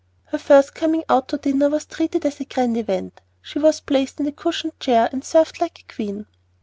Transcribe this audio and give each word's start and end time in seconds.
Her 0.29 0.39
first 0.39 0.73
coming 0.73 1.03
out 1.09 1.27
to 1.27 1.37
dinner 1.37 1.69
was 1.69 1.85
treated 1.85 2.25
as 2.25 2.39
a 2.39 2.45
grand 2.45 2.75
event. 2.75 3.21
She 3.39 3.59
was 3.59 3.81
placed 3.81 4.19
in 4.19 4.25
a 4.25 4.31
cushioned 4.31 4.79
chair 4.79 5.07
and 5.11 5.23
served 5.23 5.61
like 5.61 5.79
a 5.87 5.93
queen. 5.93 6.25